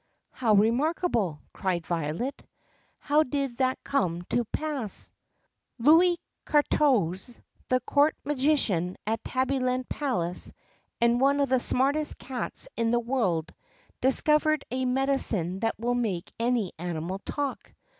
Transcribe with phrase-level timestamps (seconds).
[0.31, 2.43] "How remarkable!" cried Violet.
[2.97, 5.11] "How did that come to pass
[5.77, 10.51] 4?" "Louis Katorze, the court magician at Tabbyland Palace
[10.99, 13.53] and one of the smartest cats in the world,
[14.01, 17.71] discovered a medi cine that will make any animal talk.